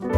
[0.00, 0.10] 欢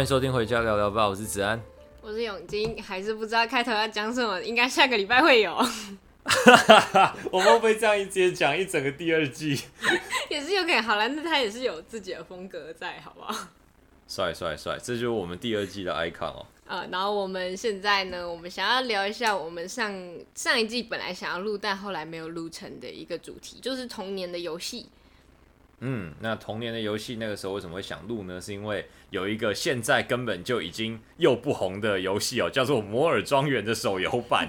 [0.00, 1.60] 迎收听《回家聊聊吧》，我是子安，
[2.00, 5.54] 我是永金，还是不知道开头要讲什么，应该下个礼拜会有。
[7.30, 9.60] 我们会不会这样一直讲一整个第二季？
[10.30, 13.48] 也是有可能，好了，那他也是有自己的风格在，好不好？
[14.06, 16.46] 帅帅帅，这就是我们第二季的 icon 哦。
[16.66, 19.92] 呃，然后我们现在呢，我们想要聊一下我们上
[20.34, 24.86] 上一季本来想要录，但后来没有录成的一个主题，就是童年的游戏。
[25.80, 28.40] 嗯，那童年的游戏那个时候为什么会想录呢？
[28.40, 34.48] 是因为有一个现在根本就已经又不红的游戏哦，叫做《摩尔庄园》的手游版。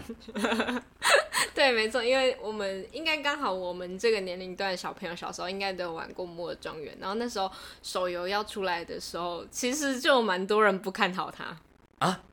[1.53, 7.51] 对，没错，因为我们应该刚好我们这个年龄段的小朋友小时候应该都有玩过《摩尔庄园》，然后那时候
[7.81, 11.57] 手游要出来的时候，其实就蛮多人不看好它
[11.99, 12.23] 啊？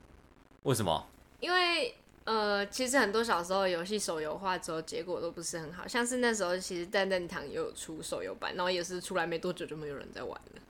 [0.65, 1.06] 为什么？
[1.41, 1.95] 因为。
[2.25, 5.89] 呃，其实很多小时候游戏手游化之后，结果都不是很好。
[5.89, 10.61] 像是那时候，其实蛋蛋堂也有出手游版，然后也是出来没多久就没有人在玩了。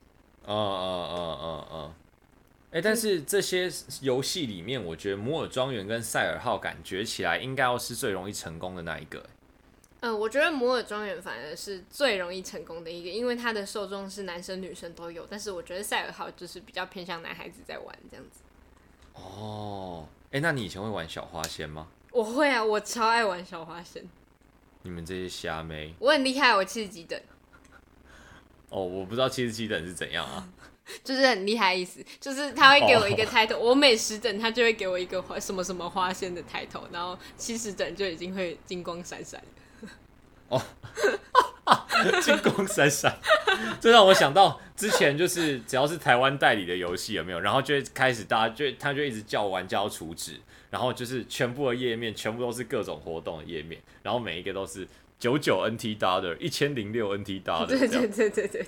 [0.44, 1.94] 哦哦哦哦哦。
[2.70, 9.18] 哎，但是这些游戏里面，我觉得摩尔庄园跟赛尔号感觉起来应该要是最容易成功的那一个。
[10.00, 15.26] 嗯、呃，我觉得摩尔庄园反而是最容易成功的一个，因为它的受众是男生女生都有。
[15.28, 18.40] 但是我觉得赛尔号就是比较偏向男孩子在玩这样子。
[19.14, 20.06] 哦。
[20.26, 21.88] 哎、欸，那你以前会玩小花仙吗？
[22.10, 24.02] 我会啊，我超爱玩小花仙。
[24.82, 27.20] 你们这些虾妹，我很厉害，我七十几等。
[28.70, 30.48] 哦，我不知道七十七等是怎样啊？
[31.04, 33.70] 就是很厉害意思，就是他会给我一个 title，、oh.
[33.70, 39.42] 我每十等他就会给我一个花什么什么花仙的 title，然后七十等就已经会金光闪闪。
[40.48, 40.60] 哦。
[42.20, 43.16] 金光闪闪，
[43.80, 54.88] 这让我想到之前就是只要是台湾代理的游戏有没有，然后就会开始大家就他就一直叫玩家要储值，然后就是全部的页面全部都是各种活动的页面，然后每一个都是
[55.18, 58.66] 九九 NT dollar 一千零六 NT dollar，对对对对对对，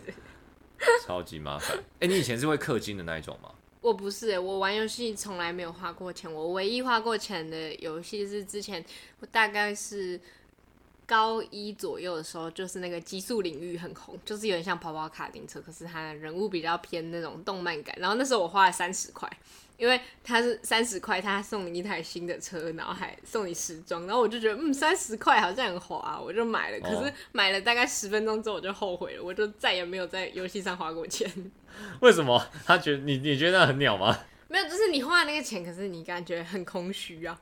[1.04, 1.76] 超级麻烦。
[2.00, 3.50] 哎，你以前是会氪金的那一种吗？
[3.80, 8.84] 我不是，我玩游戏从来没有花过钱，我唯一花过钱的游戏是之前
[9.20, 10.20] 我大概是。
[11.06, 17.94] 高一左右的时候，就是那个极速领域很红，就是有点像跑跑卡丁车，可是它的人物比较偏那种动漫感。
[17.98, 19.30] 然后那时候我花了三十块，
[19.76, 24.06] 因为它是 三十块，它送你一台新的车，然后还送你时装。
[24.06, 26.80] 然后我就觉得，嗯，三十块好像很划，我就买了。
[26.80, 31.30] 可是买了大概十分钟之后，我就后悔了，我就再也没有在游戏上花过钱。
[32.00, 32.44] 为什么？
[32.64, 34.16] 他觉得你你觉得那很鸟吗？
[34.48, 37.38] 没有，就是你花那个钱，可是你感觉很空虚啊。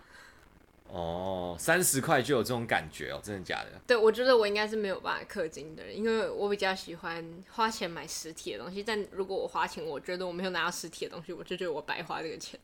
[0.92, 3.80] 哦，三十块就有这种感觉哦，真的假的？
[3.86, 8.82] 对，我觉得我应该是没有办法氪金的人，因为我比较喜欢花钱买实体的东西。
[8.82, 12.60] 但如果我花钱，我觉得我没有拿到实体的东西，我就觉得我白花这个钱。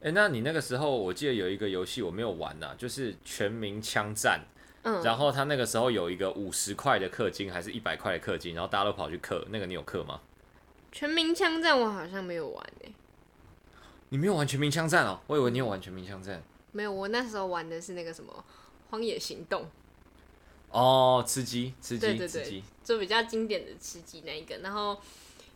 [0.00, 4.40] 哎、欸，那你那个时候，我记得有一个游戏我没有玩呐、啊，就是《全民枪战》。
[4.82, 5.00] 嗯。
[5.04, 10.20] 然后他那个时候有一个五十块的氪金，还是一百块的氪金，然后大家都跑去氪，那个你有氪吗？
[10.90, 12.92] 全民枪战我好像没有玩诶、欸。
[14.08, 15.20] 你没有玩全民枪战哦？
[15.28, 16.42] 我以为你有玩全民枪战。
[16.72, 18.32] 没有，我那时候玩的是那个什么
[18.90, 19.62] 《荒野行动》
[20.70, 24.56] 哦，吃鸡，吃鸡，对对对，就比较经典的吃鸡那一个。
[24.58, 24.98] 然后，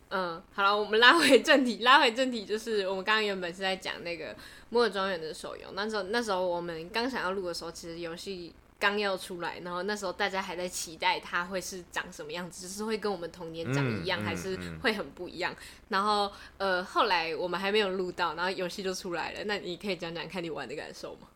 [0.09, 4.33] 嗯，好了，我们拉回正题，拉回正题，就是我们刚刚原本是在讲那个
[4.69, 5.67] 《摩尔庄园》的手游。
[5.73, 15.55] 那时候，那时候我们刚想要录的时候，其实游戏刚要出来，然后那时候大家还在期待它会是长什么样子，就是会跟我们童年长一样，还是会很不一样。
[15.87, 19.39] 然后，呃，后来我们还没有录到，然后游戏就出来了。
[19.45, 21.27] 那你可以讲讲看你玩的感受吗？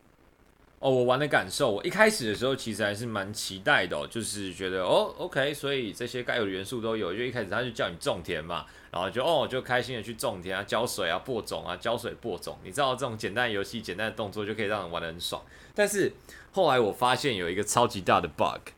[0.80, 7.16] 哦，我玩的感受，我一开始的时候其实还是蛮期待的，哦，就是觉得哦，OK，所以这些该有的元素都有。
[7.16, 12.60] 就一开始他就叫你种田嘛，然后就哦，就开心的去种田啊，浇水啊，播种啊，浇水播种。
[12.64, 15.42] 你知道这种简单游戏、简单的动作就可以让人玩得很爽，
[15.74, 16.12] 但是。
[16.58, 18.72] 后来我发现有一个超级大的 bug，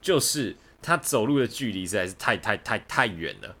[0.00, 3.54] 就是他走路的距离实在是太太太太远了，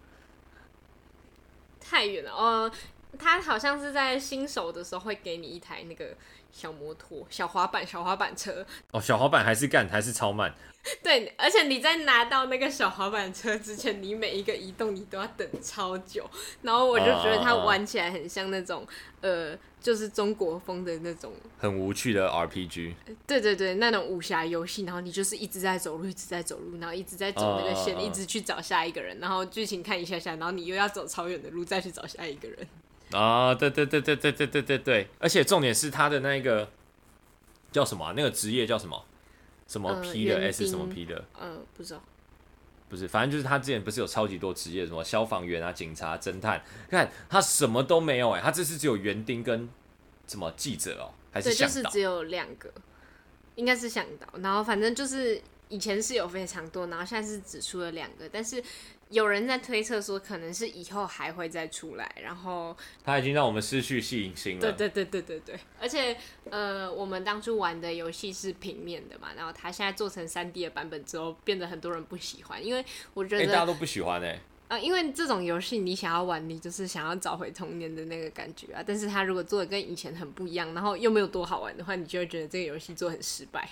[1.78, 2.68] 太远了哦。
[3.16, 6.16] 他好像是在新手的时候会给你一台那个
[6.52, 10.54] 小摩托、小滑板、小滑板车哦，小滑板还是干还是超慢。
[11.04, 16.28] 对，而且你在拿到那个小滑板车之前，你每一个移动你都要等超久，
[16.62, 18.88] 然后我就觉得它玩起来很像那种、uh,
[19.20, 22.94] 呃，就是中国风的那种很无趣的 RPG。
[23.26, 32.66] 对对对，那种武侠游戏，然后你就是一直在走路，一直在走路，然后一直在走那个线，uh, 一直去找下一个人，然后剧情看一下下，然后你又要走超远的路再去找下一个人。
[33.12, 36.70] 啊，对对对对对对对对对，而且重点是他的那个
[37.72, 38.14] 叫什么、啊？
[38.16, 39.04] 那个职业叫什么？
[39.66, 41.16] 什么 P 的 S 什么 P 的？
[41.40, 42.02] 嗯、呃，不知道。
[42.88, 49.68] 不是，反正就是他之前不是有超级多职业，什么消防员啊、警察、侦探，看他什么都没有哎、欸，他这次只有园丁跟
[50.26, 52.68] 什么记者哦、喔，还是对，就是只有两个，
[53.54, 58.62] 应该是向导，然后反正就是以前是有非常多，然后现在是只出了两个，但是。
[59.10, 64.60] 有人在推测说，可能是以后还会再出来，然后他已经让我们失去信心了。
[64.60, 66.16] 对对对对对对，而且
[66.48, 74.34] 呃，我们当初玩的游戏是平面的嘛，然后他现在做成三 D 的版本之后，变得很多人不喜欢，因为我觉得、欸、大家都不喜欢哎、欸。
[74.68, 78.80] 啊、呃，因为这种游戏你想要玩，你就是想要找回童年的那个感觉啊。
[78.86, 83.68] 但是他如果做的跟以前很不一样，然后又没有多好玩的话，你就会觉得这个游戏做很失败。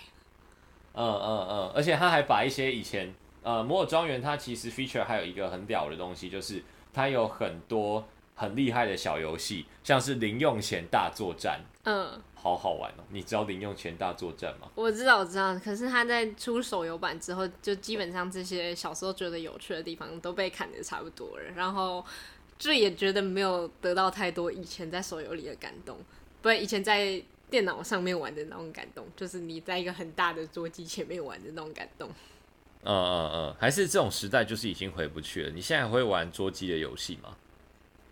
[0.94, 3.14] 嗯嗯嗯，而且他还把一些以前。
[3.42, 6.62] 呃，摩尔庄园它其实 feature 还有一个很屌的东西，就是
[6.92, 13.04] 它有很多很厉害的小游戏，像是零用钱大作战，嗯，好好玩哦。
[13.10, 14.68] 你知道零用钱大作战吗？
[14.74, 15.58] 我知道，我知道。
[15.58, 22.04] 可是它在出手游版之后，就基本上这些小时候觉得有趣的地方都被砍的差不多了，然后
[22.58, 25.96] 就也觉得没有得到太多以前在手游里的感动，
[26.42, 27.20] 不是以前在
[27.50, 32.10] 电脑上面玩的那种感动，就是你在一个很大的桌机前面玩的那种感动。
[32.84, 35.50] 嗯嗯嗯，还是这种时代就是已经回不去了。
[35.50, 37.36] 你现在还会玩桌机的游戏吗？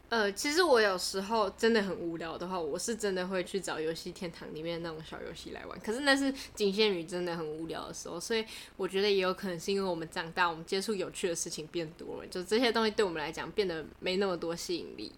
[0.08, 5.78] 呃，其实我有时候真的很无聊的话，我是真的会去找游戏天堂里面那种小游戏来玩。
[5.80, 8.44] 可是那是仅限于真的很无聊的时候，所以
[8.76, 15.10] 我觉得也有可能是因为我们长大，我们接触有趣的事情变多了，就这些东西对我们来讲变得没那么多吸引力。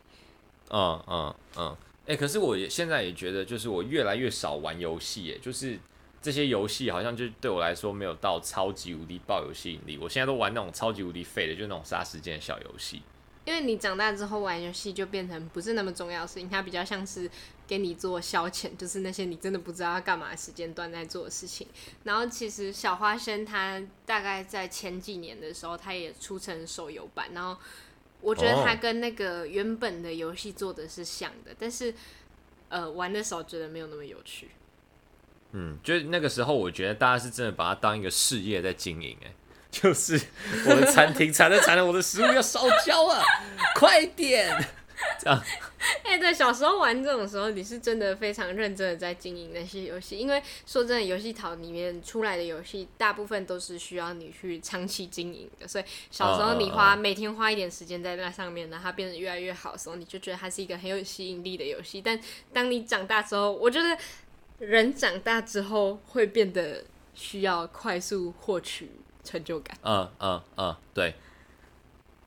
[0.70, 5.78] 嗯嗯嗯，哎、欸，可是我也现在也觉得，就是我越来越少玩游戏，哎，就是。
[6.20, 9.96] 这些游戏好像就对我来说没有到超级无敌爆有吸引力。
[9.96, 13.02] 我现在都玩那种超级无敌废的，就那种杀时间的小游戏。
[13.44, 17.30] 因为你长大之后玩游戏就变成不是那么重要的事情，它比较像是
[17.66, 21.66] 给你做消遣，就是那些你真的不知道要干嘛时间段在做的事情。
[22.04, 27.58] 然后其实小花生它大概在前几年的时候，它也出成手游版，然后
[28.20, 31.94] 我觉得它跟那个原本的游戏做的是像的，但是
[32.68, 34.50] 呃玩的时候觉得没有那么有趣。
[35.52, 39.32] 嗯，就是那个时候，我觉得大家是真的把它当一个事业在经营，哎，
[39.70, 40.20] 就是
[40.66, 43.22] 我的餐厅惨了惨了，我的食物要烧焦了，
[43.74, 44.54] 快点，
[45.18, 45.42] 这样。
[46.02, 57.00] 哎、欸，对，小时候玩这种时候，你是真的非常认真的在经营那些游戏，因为说真的，游戏淘里面出来的游戏，大部分都是需要你去长期经营的，所以小时候你花、uh, uh, uh.
[57.00, 62.02] 每天花一点时间在那上面呢，它变得越来越好的时候，你就觉得它是一个很有吸引力的游戏。
[62.02, 62.20] 但
[62.52, 63.96] 当你长大之后，我觉得。
[64.58, 66.84] 人长大之后会变得
[67.14, 68.90] 需要快速获取
[69.22, 69.76] 成就感。
[69.82, 71.14] 嗯嗯嗯，对。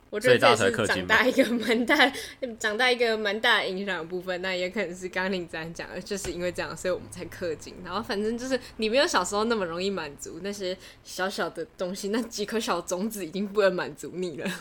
[0.10, 2.12] 我觉得这是长大一个蛮大、
[2.60, 4.42] 长大一个蛮大的影响的部分。
[4.42, 7.74] 那也可能是刚刚你这样讲的，就是因为这样，所以我们才氪金。
[7.86, 14.52] 然后反正就是你没有小时候那么容易满足那些小小的东西，那几颗小种子已经不能满足你了。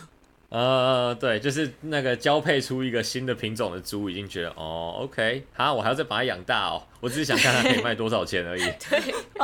[0.51, 6.83] 呃，对，就是那个交配出一个新的品种的猪，已经觉得哦，OK，好，我还要再把它养大哦。
[6.99, 8.61] 我只是想看它可以卖多少钱而已。
[8.89, 8.99] 对，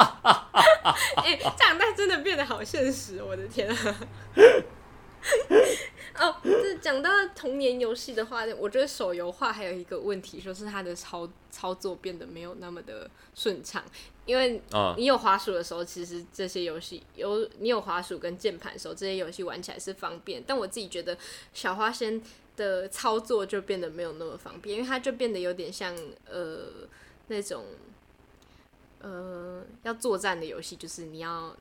[1.16, 3.96] 哎，长大真的变得好现实，我的天啊！
[6.20, 13.82] 哦，这讲到童年游戏的话，我觉得手游化还有一个问题，就是它的操操作变得没有那么的顺畅。
[14.28, 14.62] 因为
[14.96, 20.44] 你有滑鼠的时候，其实这些游戏有你有滑鼠跟键盘的时候，这些游戏玩起来是方便。
[20.46, 21.18] 但我自己觉得
[21.54, 22.22] 小花仙
[22.56, 25.98] 的操作就变得没有那么方便，因为它就变得有点像
[26.30, 26.68] 呃
[27.28, 27.66] 那种
[29.02, 31.56] 呃要作战的游戏，就是你要。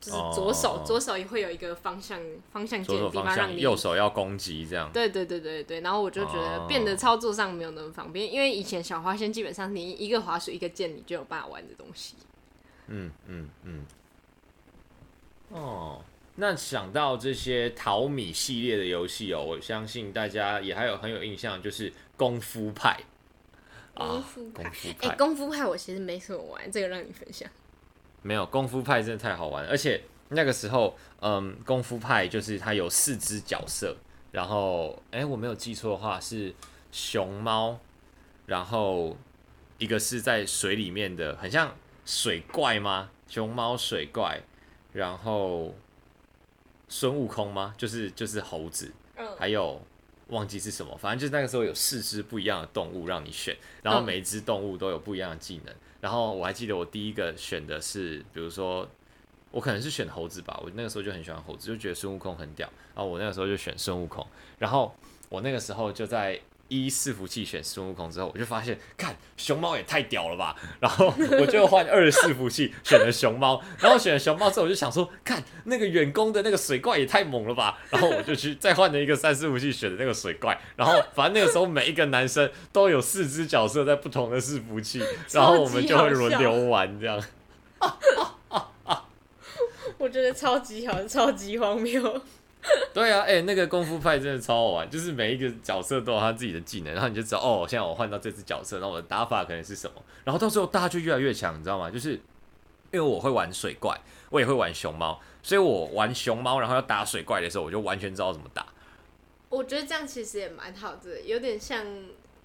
[0.00, 2.18] 就是左手，oh, 左手也会有一个方向
[2.50, 4.90] 方向键的地方让你，右手要攻击这样。
[4.92, 8.34] 对对对对对，然后我就觉得变得操作上没有那么方便，oh.
[8.34, 12.14] 因为以前小花仙基本上你一个滑鼠一个键你就有办法玩的东西。
[12.86, 13.86] 嗯嗯嗯。
[15.50, 16.02] 哦，
[16.36, 22.98] 那想到这些淘米系列的游戏哦，我相信大家也还有很有印象，就是功夫派。
[23.92, 24.72] 功夫派，哎、啊
[25.10, 27.46] 欸，功夫派我其实没什么玩，这个让你分享。
[28.22, 33.96] 没有功夫派真的太好玩了，而且那个时候，嗯，功夫派就是它有四只角色，
[34.30, 36.54] 然后，哎，我没有记错的话是
[36.92, 37.78] 熊猫，
[38.46, 39.16] 然后
[39.78, 41.74] 一个是在水里面的，很像
[42.04, 43.10] 水怪吗？
[43.26, 44.40] 熊猫水怪，
[44.92, 45.74] 然后
[46.88, 47.74] 孙悟空吗？
[47.78, 48.92] 就是就是猴子，
[49.38, 49.80] 还有
[50.28, 55.74] 忘记是什么，反正就是那个时候有四只不一样的动物让你选，然后每一只动物都有不一样的技能。
[56.00, 58.88] 然后我还记得我第一个选的是，比如说
[59.50, 62.68] 我可能是选猴子吧，我那个时候就很喜欢猴子，就觉得孙悟空很屌。
[62.94, 64.26] 然后我那个时候就选孙悟空。
[64.58, 64.94] 然后
[65.28, 66.40] 我那个时候就在
[66.70, 70.56] 一伺服器选孙悟空之后，我就发现，看熊猫也太屌了吧！
[70.80, 77.78] 然后我就换二伺服器选了熊猫，然后选了熊猫之后，我就想说，看那个远攻的那个水怪也太猛了吧！
[77.90, 87.20] 然后我就去再换了一个三伺服器选的那个水怪，然后反正那个时候每一个男生都有四只角色在不同的伺服器， 然后我们就会轮流玩这样。
[89.98, 92.22] 我觉得超级好，超级荒谬。
[92.92, 101.90] 对啊，哎、那个功夫派真的超好玩，就是每一个角色都有他自己的技能，然后你就知道哦，现在我换到这只角色，那我的打法可能是什么，然后到最后大家就越来越强，你知道吗？
[101.90, 102.20] 就是因
[102.92, 103.98] 为我会玩水怪，
[104.28, 108.66] 我也会玩熊猫，所以我玩熊猫，然后要打水怪的时候，我就完全知道怎么打。
[109.48, 111.84] 我觉得这样其实也蛮好的，有点像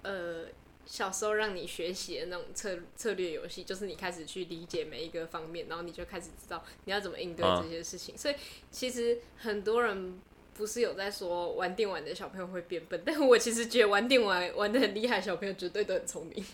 [0.02, 0.44] 呃。
[0.86, 8.14] 小时候让你学习的那种策策略游戏，就是你开始去理解每一个方面，然后你就开始知道你要怎么应对这些事情。
[8.14, 8.34] 啊、所以
[8.70, 10.18] 其实很多人
[10.54, 16.44] 不是有在说玩电玩的小朋友会变笨， 但我其实觉得玩电玩玩的很厉害的小朋友绝对都很聪明。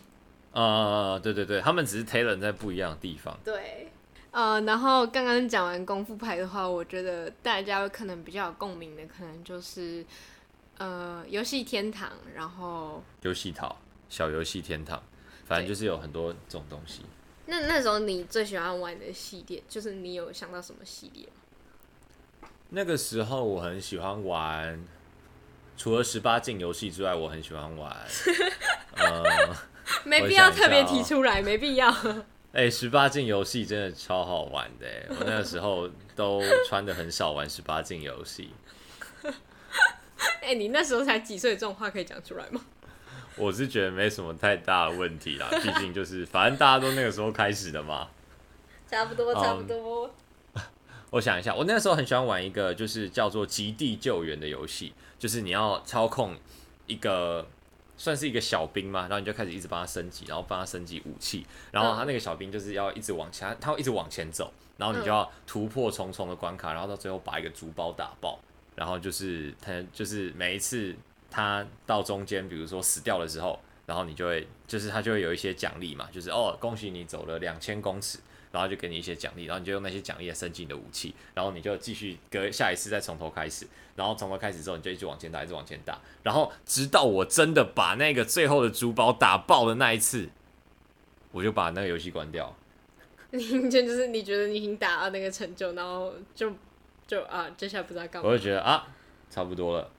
[0.53, 3.39] 啊，对对对，他们只是 talent 在不一样的地方。
[3.45, 3.91] 对，
[4.31, 10.05] 呃，然后刚刚讲完功夫牌的话，我觉得大家可能比较有共鸣的，可能就是
[10.79, 13.77] 呃游戏天堂，然后游戏桃。
[14.13, 15.03] 小游戏天堂，
[15.47, 17.01] 反正就是有很多这种东西。
[17.47, 22.49] 那那时候你最喜欢玩的系列，就是你有想到什么系列吗？
[22.69, 24.87] 那个时候我很喜欢玩，
[25.79, 27.97] 除了十八禁游戏之外，我很喜欢玩。
[28.99, 29.57] 呃，
[30.05, 31.91] 没必要特别提出来，没必要。
[32.53, 38.51] 哎、欸，十八禁游戏真的超好玩的，我那个时候都穿的很少玩十八禁游戏。
[40.43, 41.55] 哎、欸，你那时候才几岁？
[41.55, 42.61] 这种话可以讲出来吗？
[43.37, 48.09] 我是觉得没什么太大的问题啦，毕竟就是反正大家都那个时候开始的嘛。
[48.93, 50.07] 差不多，差不多。
[50.07, 50.61] Um,
[51.09, 56.37] 我想一下，我那个时候很喜欢玩一个就是叫做《极地救援》的游戏，就是你要操控
[56.87, 57.47] 一个
[57.97, 68.39] 算是一个小兵嘛，然后你就开始一直帮他升级，然后帮他升级武器，然后他那个小兵就是要一直往前，他会一直往前走，然后你就要突破重重的关卡，然后到最后把一个竹包打爆，
[68.75, 70.95] 然后就是他就是每一次。
[71.33, 78.19] 他到中间，比如说死掉的时候，然后你就会，就是他就会有一些奖励嘛，就是哦，恭喜你走了两千公尺，
[78.53, 90.29] 然后就给你一些奖励，然后你就用那些奖励来升级你的武器，然后你就继续隔下一次再从头开始，然后从头开始之后你就一直往前打，一直往前打，然后直到我真的把那个最后的珠宝打爆的那一次，
[91.31, 92.55] 我就把那个游戏关掉。
[93.31, 96.53] 你就是你觉得你已经达到那个成就，然后就
[97.07, 98.87] 就啊，接下来不知道干嘛，我就觉得啊，
[99.31, 99.91] 差不多了。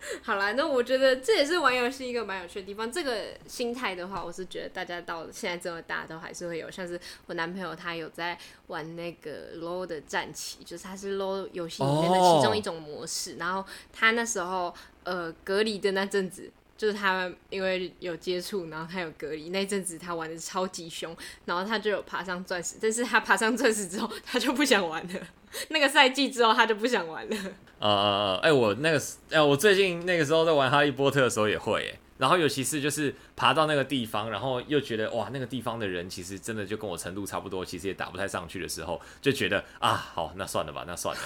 [0.22, 2.90] 好啦，那我觉得这也是玩游戏一个蛮有趣的地方。
[2.90, 6.70] 这个心态的话，我是觉得大家到现在这么大都还是会有。
[6.70, 8.38] 像是我男朋友他有在
[8.68, 13.32] 玩那个 LOL 的战棋，就是他是 LOL 游戏里面的其中一种模式。
[13.32, 13.40] Oh.
[13.40, 16.50] 然后他那时候呃隔离的那阵子，
[16.80, 22.76] 就是他因为有接触，然后他有隔离那阵子，他玩的超级凶，然后他就有爬上钻石。
[22.80, 25.20] 但是他爬上钻石之后，他就不想玩了。
[25.68, 27.36] 那个赛季之后，他就不想玩了。
[27.80, 41.22] 呃呃呃哎，我那个，哎、我最近那个时候在玩哈利波特的时候也会，哎，然后尤其是就是爬到那个地方，然后又觉得哇，那个地方的人其实真的就跟我程度差不多，其实也打不太上去的时候，就觉得啊，好，那算了吧，那算了。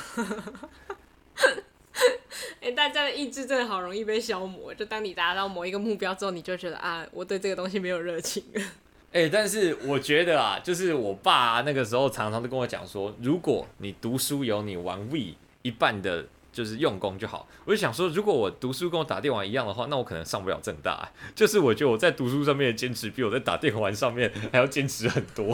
[2.61, 8.61] 哎、欸，大家的意志真的好容易被消磨，就当你达到某一个目标之后，你就觉得啊，我对这个东西没有热情了。
[9.13, 16.27] 哎、欸，但是我觉得啊，就是我爸那个时候常常都跟我讲说，如果你读书有你玩 Wii 一半的。
[16.55, 21.11] 就是用功就好，我就想说，如果我读书跟我打电玩一样的话，那我可能上不了正大。
[21.35, 25.53] 就是我觉得我在读书上面的坚持，比我在打电玩上面还要坚持很多。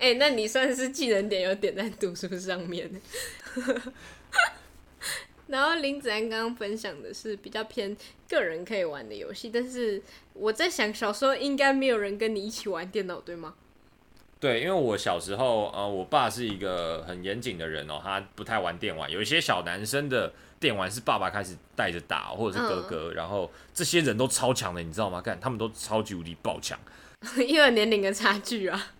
[0.00, 2.90] 哎、欸，那你算是技能点有点在读书上面。
[5.54, 7.96] 然后林子安刚刚分享的是比较偏
[8.28, 13.54] 个人可以玩的游戏，但是我在想，小时候应该没有人跟你一起玩电脑，对吗？
[14.40, 19.08] 对，因为我小时候，呃，我爸是一个很严谨的人哦，他不太玩电玩。
[19.08, 25.22] 有一些小男生的电玩是爸爸开始带着打，或者是哥哥，嗯、然后这些人都超强的，你知道吗？
[25.22, 26.76] 看他们都超级无敌爆强，
[27.46, 28.93] 因为年龄的差距啊。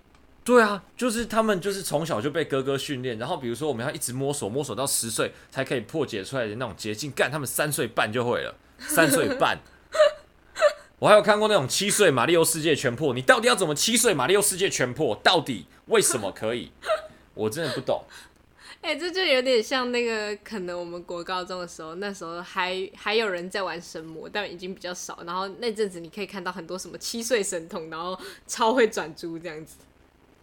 [0.44, 9.58] 对啊，就是他们就是从小就被哥哥训练，然后比如说我们要一直摸索，摸索到十岁才可以破解出来的那种捷径，干他们三岁半就会了，三岁半。
[10.98, 15.18] 我还有看过那种七岁马里奥世界全破，你到底要怎么七岁马里奥世界全破？
[15.24, 16.70] 到底为什么可以？
[17.32, 18.04] 我真的不懂。
[18.82, 25.20] 哎、这就有点像那个，可能我们国高中的时候，那时候还还有人在玩神魔，但已经比较少。
[25.26, 29.76] 然后那阵子你可以看到很多什么七岁神童，然后超会转珠这样子。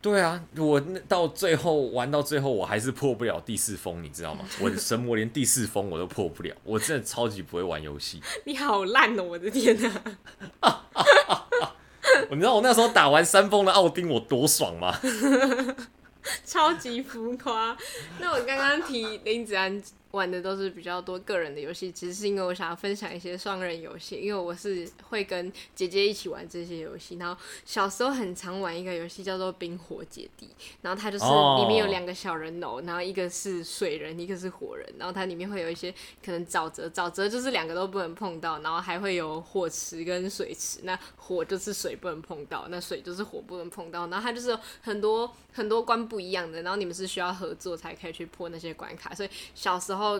[0.01, 4.43] 对啊，我到最后玩到最后，我还是破不了第四封，你知道吗？
[4.59, 8.19] 我的神魔连第四封我都破不了，我真的超级不会玩游戏。
[8.45, 9.23] 你好烂哦！
[9.23, 9.91] 我的天哪！
[12.31, 14.97] 你知道我那时候打完三封的奥丁我多爽吗？
[16.45, 17.75] 超级浮夸。
[18.19, 19.81] 那我刚刚提林子安。
[20.11, 27.15] 玩的都是比较多个人的游戏，其实是因为我想要分享一些双人游戏，因为我是会跟姐姐一起玩这些游戏。
[27.15, 30.47] 然后小时候很常玩一个游戏叫做《冰火姐弟》，
[30.81, 50.00] 然后它就是里面有两个小人偶，然后一个是水人，一个是火人，然后它里面会有一些可能沼泽，沼泽就是两个都不能碰到，然后还会有火池跟水池，那火就是水不能碰到，那水就是火不能碰到，然后它就是有很多很多关不一样的，然后你们是需要合作才可以去破那些关卡，所以小时候。
[50.01, 50.19] 然后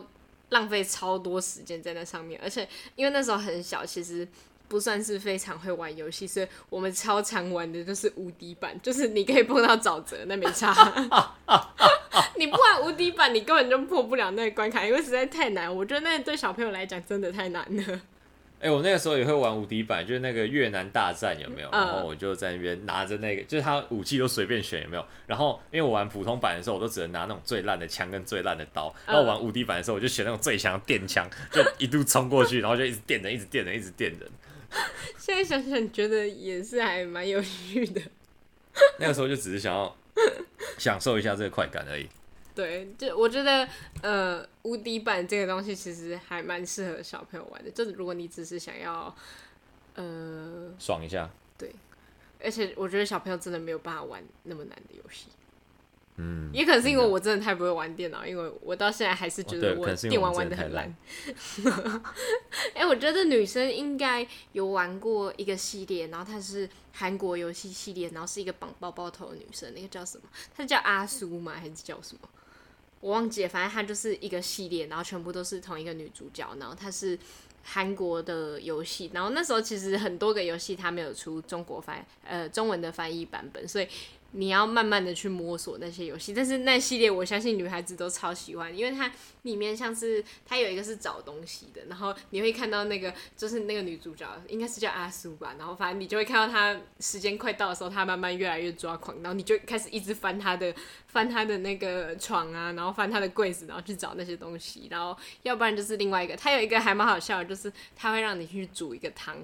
[0.50, 4.28] 浪费超多时间在那上面，而且因为那时候很小，其实
[4.68, 10.72] 不算是非常会玩游戏，所以我们超常玩的就是无敌版，就是你可以碰到沼泽，那没差。
[12.38, 15.76] 你不玩无敌版，你根本就破不了那个关卡，因为实在太难。
[15.76, 18.02] 我觉得那对小朋友来讲真的太难了。
[18.62, 21.70] 哎、欸，我那个时候也会玩无敌版，就是那个越南大战有没有？
[21.72, 25.04] 然后我就在那边拿着那个，就是他武器都随便选有没有？
[25.26, 28.94] 然后因为我玩普通版的时候，我都只能拿那种最烂的枪跟最烂的刀。
[29.08, 34.30] 然后我玩无敌版的时候，我就选那种最强的电枪，就一路冲过去，然后就一直电人，一直电人，一直电人。
[35.18, 38.00] 现在想想，觉得也是还蛮有趣的。
[39.00, 39.98] 那个时候就只是想要
[40.78, 42.08] 享受一下这个快感而已。
[42.54, 43.68] 对，就我觉得，
[44.02, 47.72] 呃，无敌版这个东西其实还蛮适合小朋友玩的。
[47.72, 49.16] 就是如果你只是想要，
[49.96, 51.30] 呃，爽一下。
[51.58, 51.74] 对，
[52.44, 55.28] 而且我觉得小朋友真的没有办法玩那么难的游戏。
[56.18, 60.94] 嗯，也可能是因为我真的太不会玩电脑，因为我到现在还是觉得我电玩玩的很烂。
[62.76, 70.24] 哎、欸，我觉得女生应该有玩过一个系列，然后它是韩国游戏系列，然后是一个绑包包头的女生，那个叫什么？
[70.54, 71.54] 她叫阿苏吗？
[71.56, 72.30] 还是叫什么？
[73.02, 77.20] 我忘记了，反正它就是一个系列，然后全部都是同一个女主角，然后它是
[77.64, 83.88] 韩国的游戏，然后那时候其实很多个游戏它没有出中国翻呃中文的翻译版本，所以。
[84.34, 89.12] 你要慢慢的去摸索那些游戏，但是那系列我相信女孩子都超喜欢，因为它
[89.42, 100.74] 里面像是它有一个是找东西的，然后你会看到那个就是那个女主角应该是叫阿苏吧，然后反正你就会看到她时间快到的时候，她慢慢越来越抓狂，然后你就开始一直翻她的
[101.08, 109.36] 翻她的那个床啊，然后翻她的柜子，然后去找那些东西，然后要不然就是另外一个，它有一个还蛮好笑的，就是它会让你去煮一个汤，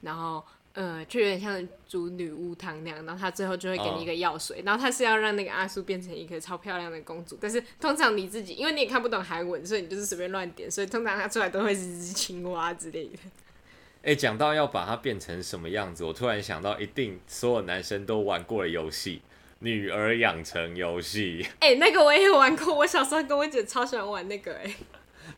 [0.00, 0.42] 然后。
[0.74, 4.66] 呃，就有点像煮女巫汤那样，然后他最后就会给你一个药水，oh.
[4.66, 13.18] 然后他是要让那个阿苏变成一个超漂亮的公主，但是通常你自己，因为你也看不懂韩文，所以你就是随便乱点，所以通常他出来都会是只青蛙之类的。
[13.96, 19.18] 哎、欸，讲到要把它变成什么样子，我突然想到，一定所有男生都玩过的游戏
[19.58, 21.42] 《女儿养成游戏》。
[21.60, 24.74] 哎、欸，那个我也玩过，我小时候跟我姐超喜欢玩那个、欸，哎。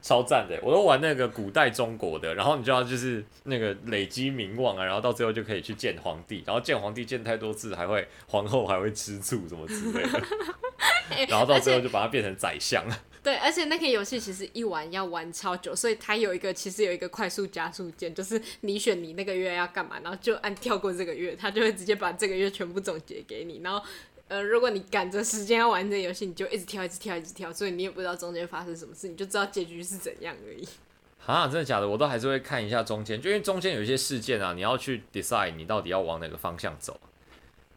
[0.02, 10.22] 超赞的，我都玩那个古代中国的，然后你就要就是那个累积名望啊，然后到最后就可以去见皇帝，然后见皇帝见太多次，还会皇后还会吃醋什么之类的，
[11.28, 12.84] 然后到最后就把它变成宰相。
[13.22, 23.82] 对，而且那个游戏其实一玩要玩超久，所以它有一个其实有一个快速加速键，就是你选你那个月要干嘛，然后就按跳过这个月，它就会直接把这个月全部总结给你，然后。
[24.28, 30.66] 呃，如果你赶着时间要玩这个游戏，你就一直跳，一直跳，一直跳，所以你也不知道中间发生什么事，你就知道结局是怎样而已。
[31.26, 31.88] 啊，真的假的？
[31.88, 36.98] 我都还是会看一下中间，就因为中间有一些事件啊，你要去 decide 你到底要往哪个方向走。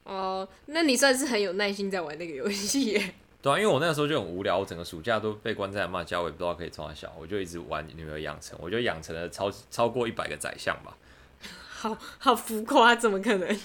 [0.04, 3.14] 哦，那你算是很有耐心在玩那个游戏耶。
[3.42, 10.98] 对啊，因为我那个时候就很无聊，我整个暑假都被关在妈家，我也不知道可以从哪小，我就一直玩女儿养成，我就养成了超超过一百个宰相吧。
[11.70, 13.60] 好好浮夸，怎么可能？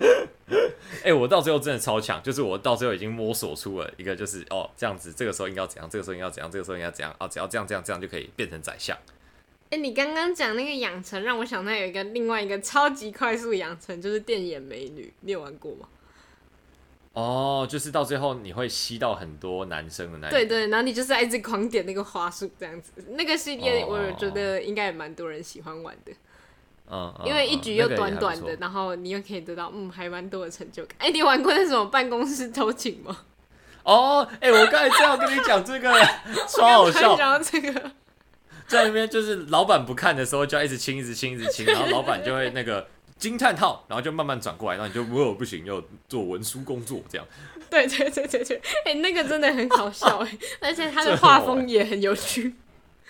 [1.02, 8.96] 哎、欸，我到最后真的超强，就是我到最后已经摸索出了一个，就是哦这样子，这个时候应该要怎样，这个时候应该要怎样，这个时候应该要怎样，哦，只要这样这样这样就可以变成宰相。
[9.70, 15.88] 哎、欸，你刚刚讲那个养成，让我想到有一个另外一个超级快速养成，就是电眼美女，你有玩过吗？
[17.12, 26.12] 哦，就是到最后你会吸到很多男生的那对，对对，然后你就是一直狂点那个花束这样子，那个系列我觉得应该也蛮多人喜欢玩的。
[26.90, 30.96] 嗯，因为一局又短短的，然后你又可以得到嗯还蛮多的成就感。
[30.98, 33.16] 哎、欸，你玩过那种办公室偷情吗？
[33.82, 35.90] 哦，哎、欸，我刚才正要跟你讲这个，
[36.48, 37.16] 超好笑。
[37.16, 37.90] 讲到这个，
[38.66, 47.26] 在那边就是老板不看的时候，就要一直亲，一直亲，一直亲，然后老板就会那个 惊叹号，然后就慢慢转过来，然后你就如果不行，要做文书工作这样。
[47.70, 52.54] 对对对对对，哎、欸，那个真的很好笑哎，而且他的画风也很有趣。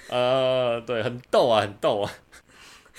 [0.08, 2.12] 呃，对，很逗啊，很逗啊。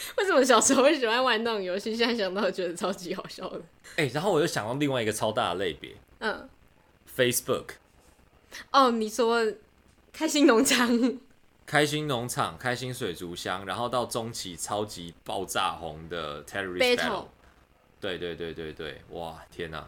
[0.17, 1.95] 为什么小时候会喜欢玩那种游戏？
[1.95, 3.59] 现在想到觉得超级好笑的。
[3.95, 6.49] 哎、欸，然后我又想到另外一个超大的类别，嗯
[7.15, 7.71] ，Facebook。
[8.71, 9.45] 哦，你说
[10.11, 11.19] 开心农场、
[11.65, 16.97] 开心农场、开心水族箱，然后到中期超级爆炸红的 Terrorist Battle。
[16.97, 17.25] Battle
[17.99, 19.87] 对对对对对，哇，天哪！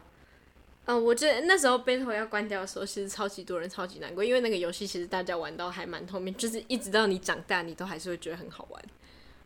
[0.85, 8.83] 嗯，我觉得那时候 Battle 要关掉的时候，其实超级多人超级难过，因为那个游戏其实大家玩到还蛮后面，就是一直到你长大，你都还是会觉得很好玩。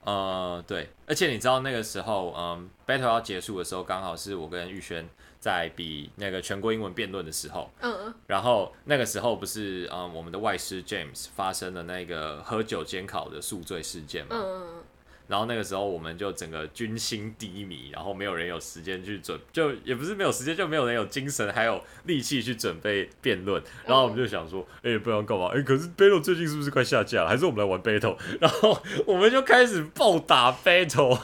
[0.07, 5.05] 呃，对，而且你知道那个时候，嗯，Battle 要结束的时候，刚好是我跟玉轩
[5.37, 14.83] 在比那个全国英文辩论的时候，嗯嗯，然后那个时候不是，嗯，我们的外师 James 发生了那个喝酒监考的宿醉事件嘛，嗯嗯。
[15.27, 23.61] 然后那个时候我们就整个军心低迷，然后没有人有时间去准，就也不是没有时间，就没有人有精神还有力气去准备辩论。
[23.85, 25.47] 然后我们就想说，哎、欸，不知道干嘛？
[25.47, 27.27] 哎、欸，可是 Battle 最近是不是快下架了？
[27.29, 28.17] 还是我们来玩 Battle？
[28.39, 31.19] 然后我们就开始暴打 Battle。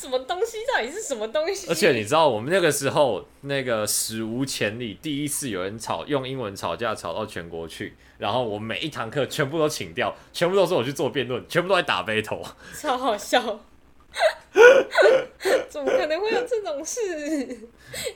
[0.00, 0.56] 什么东西？
[0.66, 1.68] 到底是什么东西？
[1.68, 7.94] 而且你知道，我们那个时候那个史无前例，第一次有人吵用英文吵架，吵到全国去。
[8.18, 12.42] 然后我每一堂课全部都请掉，全部都是我去做辩论，全部都在打 battle，
[12.74, 13.60] 超好笑。
[15.68, 17.56] 怎么可能会有这种事？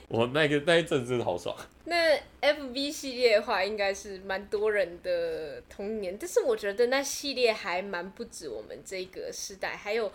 [0.09, 1.55] 我那个那一阵真的好爽。
[1.85, 10.11] 那 FB 系列的话，应该是蛮多人的童年，但是我觉得那系列还蛮不止我们这个时代，还有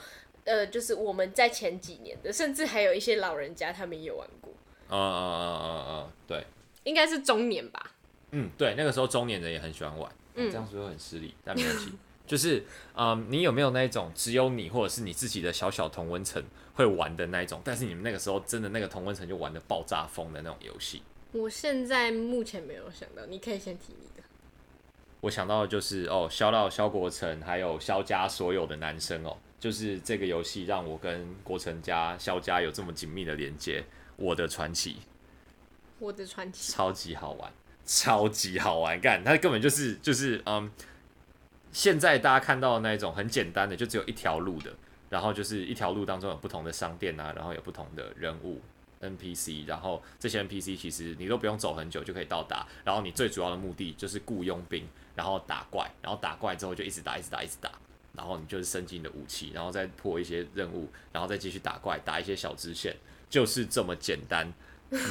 [0.51, 4.53] 呃，就是我们在前几年的，甚至还有一些老人家他们也有玩过。
[4.89, 6.45] 嗯嗯嗯嗯嗯，对，
[6.83, 7.93] 应该是中年吧。
[8.33, 11.93] 嗯，对，那个时候中年人也很喜欢玩，嗯、这样说很失礼，但没问题。
[12.27, 12.65] 就是，
[12.97, 16.43] 嗯，你有没有那一种只有你或者是你自己的小小同温层
[16.75, 21.03] 会玩的那一种，但是你们那个时候真的那个同温层就玩的爆炸疯的那种游戏？
[21.33, 24.23] 我现在目前没有想到，你可以先提你的。
[25.21, 33.85] 我想到的就是哦，肖到肖国成还有肖家所有的男生哦，就是这个游戏让我跟国成家肖家有这么紧密的连接。
[34.17, 34.97] 我的传奇，
[36.01, 37.53] 我的传奇，超级好玩。
[37.87, 40.71] 超级好玩，干，它根本就是就是嗯，
[41.73, 44.73] 现在大家看到的那一种很简单的，就只有一条路的，
[45.09, 48.61] 然后就是一条路当中有不同的商店啊，然后有不同的人物
[49.01, 57.73] NPC，然后这些 NPC 其实你都不用走很久就可以到达，然后你最主要的目的就是雇佣兵，然后打怪，然后打怪之后就一直打一直打一直打，
[58.17, 62.97] 然后你就是升级你的武器，然后再破一些任务，然后再继续打怪，打一些小支线，
[63.29, 64.53] 就是这么简单。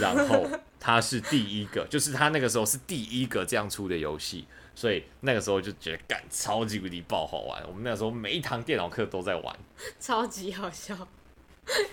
[0.01, 0.45] 然后
[0.77, 7.65] 他是第一个， 就是他那个时候是第一个这样出的游戏，所以那个时候就觉得干超级无敌爆好玩。
[7.65, 9.57] 我们那时候每一堂电脑课都在玩，
[9.97, 11.07] 超级好笑。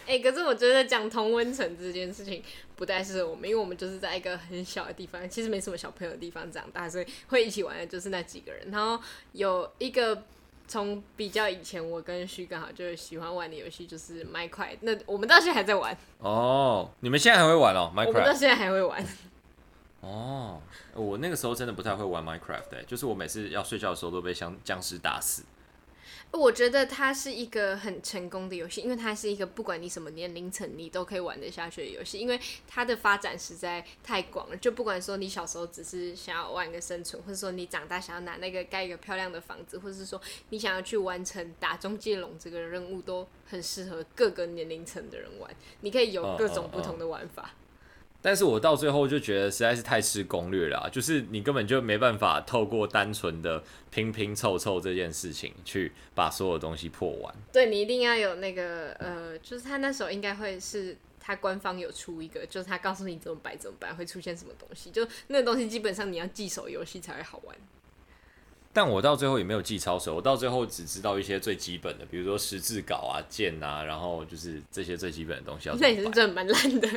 [0.04, 2.42] 哎、可是我觉得讲同温层这件事情
[2.74, 8.68] 不太适合我们，因为我们就是在一个很小的地方，其实没什么小朋友的地方长大，所以会一起玩的就是那几个人。
[8.72, 10.24] 然后有一个。
[10.68, 15.96] 从比较以前，我跟徐刚好就是喜欢玩的游戏就是 Minecraft，那我们到现在还在玩。
[16.18, 18.06] 哦，你们现在还会玩哦？Minecraft？
[18.08, 19.06] 我们到现在还会玩。
[20.00, 20.60] 哦，
[20.94, 25.42] 我那个时候真的不太会玩 Minecraft，欸，就是我每次要睡觉的时候都被僵僵尸打死。
[26.32, 34.56] 我觉得它是一个很成功的游戏，因为它是一个不管你什么年龄层你都可以玩得下去的游戏，因为它的发展实在太广了。
[34.58, 45.50] 就不管说你小时候只是想要玩个生存，或者说你长大想要拿那个盖一个漂亮的房子，或者是说你想要去完成打终结龙这个任务，都很适合各个年龄层的人玩。
[45.80, 47.42] 你可以有各种不同的玩法。
[47.42, 47.65] Uh, uh, uh.
[48.26, 57.32] 但是我到最后就觉得实在是太吃攻略了啊，就是你根本就没办法透过单纯的拼拼凑凑这件事情去把所有东西破完。
[57.52, 67.56] 对，你一定要有那个呃，就是他那时候应该会是他官方有出一个，就是他告诉你怎么摆怎么摆会出现什么东西，就那个东西基本上你要记手游戏才会好玩。
[68.72, 75.76] 但我到最后也没有记超手，我到最后只知道一些最基本的，比如说十字镐啊、剑啊，然后就是这些最基本的东西要。
[75.76, 76.90] 那也是真的蛮烂的。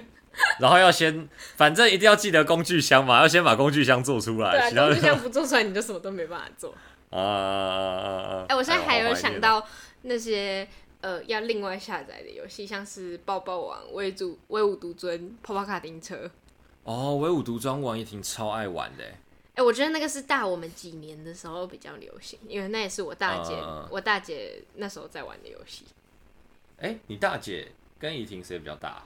[0.59, 4.51] 然后要先，反正一定要记得工具箱嘛，要先把工具箱做出来。
[4.51, 6.73] 对啊，工具箱不做出来，你就什么都没办法做。
[7.11, 8.45] 啊啊啊！
[8.47, 9.65] 哎，我现在还有想到
[10.03, 10.67] 那些
[11.01, 16.29] 呃要另外下载的游戏，像是抱抱王、威主、威武独尊、泡泡卡丁车。
[16.83, 19.03] 哦，威武独尊王也挺超爱玩的。
[19.55, 25.85] 哎，我觉得那个是大我们几年的时候比较流行，因为那也是我大姐，呃、我大姐那时候在玩的游戏。
[26.77, 29.03] 哎，你大姐跟怡婷谁比较大？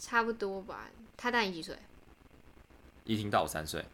[0.00, 1.76] 差不多吧，他大你几岁？
[3.04, 3.84] 一听到我三岁。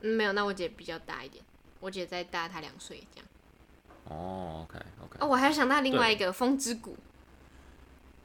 [0.00, 1.42] 嗯，没有，那我姐比较大一点，
[1.80, 3.26] 我姐再大他两岁这样。
[4.04, 5.16] 哦，OK OK。
[5.20, 6.92] 哦，我还想到另外一个《风之谷》。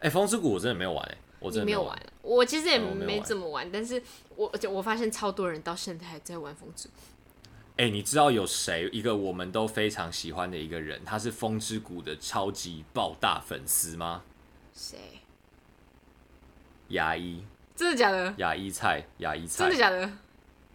[0.01, 1.97] 哎，《风之谷》我真的没有玩哎，我真的没有玩。
[2.21, 4.03] 我其实也没怎么玩，但是
[4.35, 6.93] 我就我发现超多人到现在还在玩《风之谷》。
[7.77, 14.23] 哎，你知道有谁一个我们都非常喜欢的一个人，他是《风之谷》的超级爆大粉丝吗？
[14.73, 15.21] 谁？
[16.89, 17.43] 牙医
[17.75, 18.33] 真的假的？
[18.37, 20.11] 牙医菜，牙医菜，真的假的？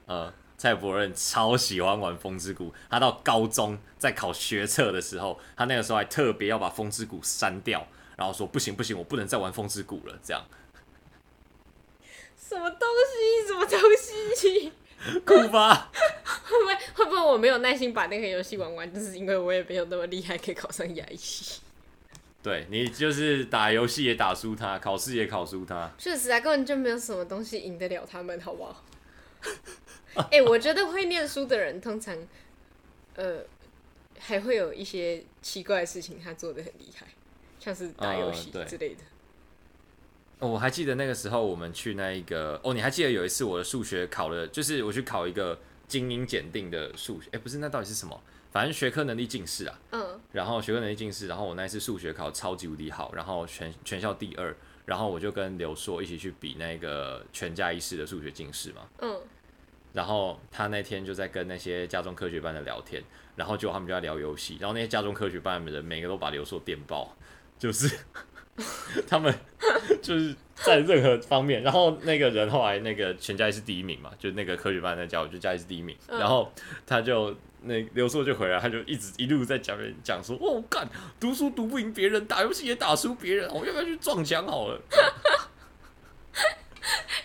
[0.06, 10.42] 呃，蔡伯任超喜欢玩风之谷，他到高中在考学测的时候，他那个时候还特别要把风之谷删掉，然后说不行不行，我不能再玩风之谷了，这样。
[12.36, 13.46] 什么东西？
[13.48, 14.72] 什么东西？
[15.24, 15.90] 酷吧？
[16.44, 21.18] 会不会会不会我没有耐心把那个游戏玩完，就是因为我也没有那么厉害，可以考上亚一。
[22.44, 25.90] 对，你就是打游戏也打输他，考试也考输他。
[25.96, 28.84] 确实啊，根本就没有什么东西赢得了他们，好不好？
[30.14, 32.14] 哎、欸，我觉得会念书的人通常，
[33.14, 33.40] 呃，
[34.18, 37.06] 还会有一些奇怪的事情，他做的很厉害，
[37.58, 39.00] 像是打游戏之类的。
[40.40, 48.22] 哦，我还记得那个时候我们去那一个，哦，你还记得有一次我的数学考了，就是我去考一个精英检定的数学，哎、欸，不是，那到底是什么？
[48.54, 49.78] 反正学科能力近视啊。
[49.90, 50.20] 嗯。
[50.32, 54.54] 然后学科能力近视，然后我那一次数学考超级无敌好，然后全全校第二，
[54.86, 58.88] 然后我就跟刘硕一起去比那个全家一试的数学近视嘛。
[59.00, 59.20] 嗯。
[59.92, 63.02] 然后他那天就在跟那些家中科学班的聊天，
[63.34, 67.14] 然后就他们就在聊游戏，然后那些家中科学班的人每个都把刘硕电爆，
[67.58, 67.98] 就是。
[69.08, 69.34] 他们
[70.00, 76.52] 就是在任何方面，然后那个人后来那个全家是第一名嘛，就那个科学班那家伙就家里是第一名，嗯、然后
[76.86, 80.88] 他就那刘硕就回来，他就一直一路在讲讲说，哦干，
[81.18, 84.80] 读书读不赢别人，打游戏也打输别人，我要不要去撞墙好了？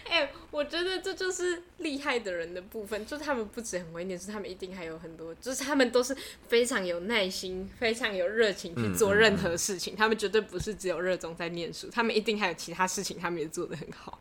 [0.09, 6.15] 哎、欸，我觉得这就是厉害的人的部分，就是他们不止很会念书，他们一定还有很多，就是他们都是
[6.47, 9.93] 非常有耐心、非常有热情去做任何事情。
[9.93, 14.19] 嗯嗯嗯，他们绝对不是只有热衷在念书，他们一定还有其他事情，他们也做得很好。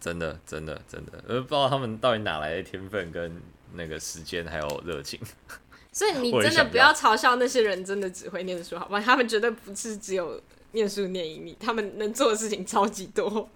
[0.00, 3.40] 真的，真的，真的，呃，不知道他们到底哪来的天分跟
[3.74, 5.20] 那个时间还有热情。
[5.92, 9.00] 所以你真的不要嘲笑那些人，真的只会念书，好吧？
[9.00, 13.48] 他们绝对不是只有念书念赢你，他们能做的事情超级多。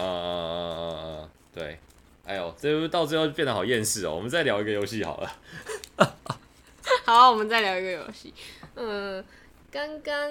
[0.00, 1.78] 啊啊啊啊啊，对，
[2.24, 4.14] 哎呦，这到最后变得好厌世哦。
[4.14, 5.32] 我们再聊一个游戏好了。
[7.04, 8.34] 好，我们再聊一个游戏。
[8.74, 9.24] 嗯，
[9.70, 10.30] 刚刚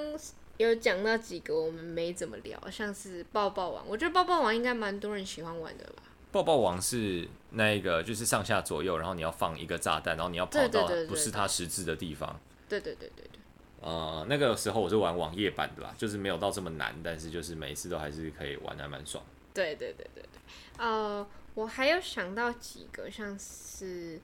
[0.57, 3.83] 有讲到几个我们没怎么聊，像是抱抱王。
[3.87, 6.03] 我觉得抱抱王应该蛮多人喜欢玩的吧。
[6.31, 12.39] 抱抱王是那个，就是上下左右，然后你要放一个炸弹，然后你要跑到不是它实质的地方。
[12.67, 13.39] 对对对对对。
[13.81, 19.23] 呃，那个时候我是玩网页版的啦，就是没有到这么难，但是就是每一次都还是可以玩，还蛮爽。
[19.55, 24.19] 对对对对对，呃，我还有想到几个，像是，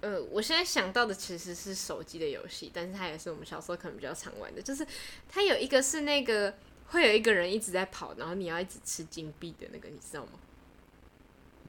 [0.00, 4.84] 呃，我现在想到的其实是手机的游戏，但是它也是我们小时候可能比较常玩的，就是
[5.28, 6.52] 它有一个是那个
[6.88, 10.32] 会有一个人一直在跑，然后你要一直吃金币的那个，你知道吗？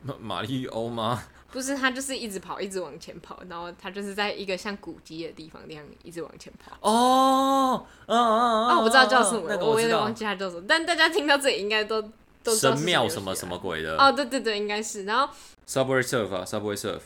[0.19, 1.23] 马里欧吗？
[1.51, 6.75] 不是，他就是一直跑，一直往前跑，然后他就是在一个像古迹的地方那样一直往前跑。
[6.81, 12.01] 哦，嗯嗯嗯，哦，我不知道叫什么，那个、我，我有点忘记他叫什么，但大家听到这里应该都。
[12.45, 13.97] 神庙什么什么鬼的？
[13.97, 15.05] 哦，对对对，应该是。
[15.05, 15.33] 然后
[15.67, 17.01] Subway Surf 啊，Subway Surf。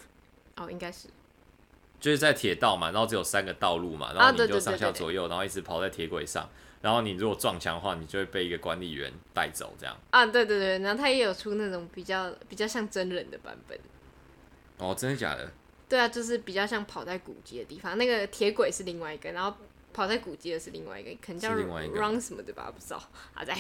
[0.56, 1.08] 哦，应该是。
[2.00, 6.48] 就是在铁道嘛，然后只有三个道路嘛，然后你就上下左右，然后一直跑在铁轨上。
[6.82, 9.98] 然后你如果撞墙的话，你就会被一个管理员带走，这样。
[10.12, 13.80] 啊，对对对，然后他也有出那种比较比较像真人的版本。
[14.78, 15.52] 哦，真的假的？
[15.90, 19.58] 对啊，就是比较像跑在古迹的地方，那个铁轨是另外一个，然后
[19.92, 23.02] 跑在古迹的是另外一个，可能叫 Run 什么的吧，不知道。
[23.34, 23.58] 好在。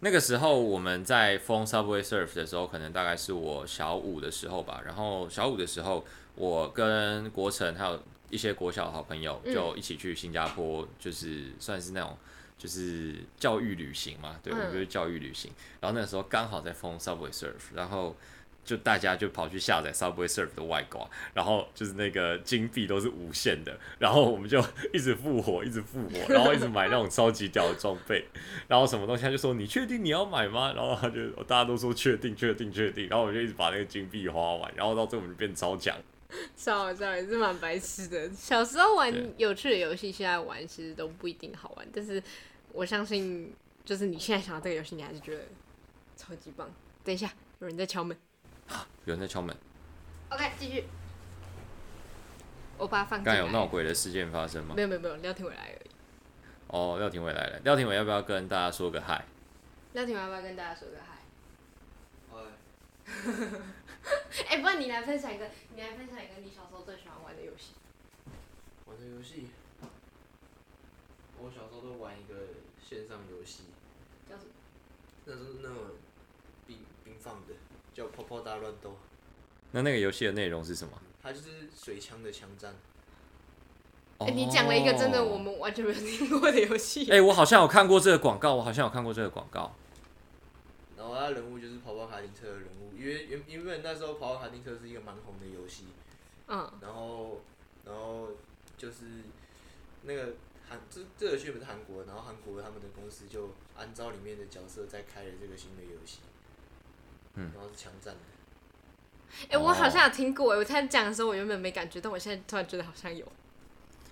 [0.00, 4.80] 那个时候我们在疯 Subway Surf 的时候，可能大概是我小五的时候吧。
[4.84, 12.16] 然后小五的时候，我跟国成还有一些国小的好朋友就一起去新加坡，就是算是那种
[12.56, 14.36] 就是教育旅行嘛。
[14.42, 15.50] 对，我们就是教育旅行。
[15.80, 18.14] 然后那个时候刚好在疯 Subway Surf，然后。
[18.68, 28.26] 就大家就跑去下载 Subway Surf 的外挂，然后就是那个金币都是无限的，然后我们就一直复活，一直复活，然后一直买那种超级屌的装备，
[28.66, 30.74] 然后什么东西他就说，你确定你要买吗？
[30.76, 35.96] 然后他就大家都说确定确定确定，然后我们就一直把那个金币花完，然后到最后我们就变超强。
[36.54, 38.28] 超好笑，也是蛮白痴的。
[38.34, 42.22] 小时候玩有趣的游戏，现在玩其实都不一定好玩，但是
[42.74, 43.50] 我相信，
[43.82, 45.44] 就是你现在想到这个游戏，你还是觉得
[46.16, 46.70] 超级棒。
[47.02, 48.14] 等一下，有人在敲门。
[49.04, 49.56] 有人在敲门。
[50.30, 50.84] OK，继续。
[52.76, 53.24] 我把它放。
[53.24, 54.74] 刚有闹鬼的事件发生吗？
[54.76, 55.90] 没有没有没有，廖廷伟来而已。
[56.68, 57.58] 哦，廖廷伟来了。
[57.64, 59.24] 廖廷伟要不要跟大家说个嗨？
[59.94, 61.16] 廖廷伟要不要跟大家说个嗨？
[64.48, 67.72] 哎、欸， 不然你来分享一个，你来分享一个你小时候最喜欢玩的游戏。
[68.84, 69.48] 玩的游戏？
[71.40, 72.34] 我小时候都玩一个
[72.86, 73.64] 线上游戏。
[74.28, 74.50] 叫什么？
[75.24, 75.76] 那是那种
[76.66, 77.54] 冰冰放的。
[77.98, 78.96] 叫泡泡大乱斗，
[79.72, 80.92] 那那个游戏的内容是什么？
[81.20, 82.76] 它就是水枪的枪战。
[84.18, 87.10] 哎、欸，你讲了一个真的我们完全没有听过的游戏。
[87.10, 89.74] 哎、欸，我好像有看过这个广告，我好像有看过这个广告。
[90.96, 95.86] 然后人物就是跑跑卡丁车的人物，因为原因为那时候跑跑卡丁车是一个蛮红的游戏，
[96.46, 97.40] 嗯，然后
[97.84, 98.28] 然后
[98.76, 99.06] 就是
[100.02, 100.34] 那个
[100.68, 106.20] 韩这这个游戏不是韩国，然后韩国他们的公司就按照里面的角色在开了这个新的游戏，
[107.38, 108.20] 嗯，然后是枪战的。
[109.44, 113.24] 哎、欸，我好像有听过，我在讲的时候我原本没感觉，但我现在突然觉得好像有。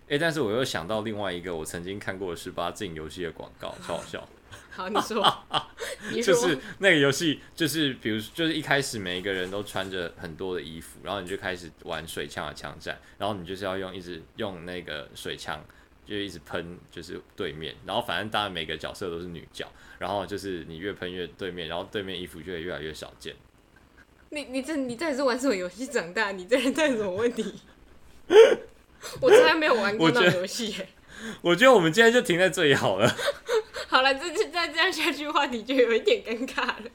[0.04, 4.26] 哎、欸，但是我又想到另外一个我曾经看过的十八禁游戏的广告，超好笑。
[4.70, 5.44] 好，你说，
[6.12, 15.64] 你说就是那个游戏，就是比如就是一开始每一个人都穿着很多的衣服，然后你就开始玩水枪的枪战，然后你就是要用一直用那个水枪，
[16.06, 19.66] 就一直喷就是对面，然后反正当然每个角色都是女角，
[19.98, 23.34] 然后就是你越喷越对面，然后对面衣服就会越来越少见。
[24.30, 26.32] 你你这你这是玩什么游戏长大？
[26.32, 27.60] 你这人在什么问题？
[29.20, 30.74] 我从来没有玩过那种游戏。
[31.40, 33.08] 我觉得我们今天就停在这里好了。
[33.88, 36.90] 好了，这再这样下去，话题就有一点尴尬了。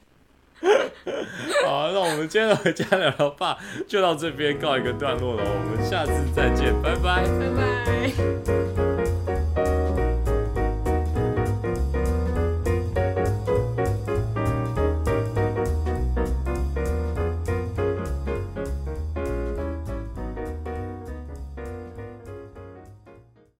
[1.65, 5.43] 好，那我们今天的回家聊聊吧，就到这边告一个段落了。
[5.43, 8.80] 我们下次再见，拜拜，拜拜。